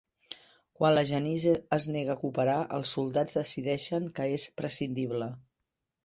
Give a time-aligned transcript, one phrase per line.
[0.77, 5.29] Quan la Janice es nega a cooperar, els soldats decideixen que és prescindible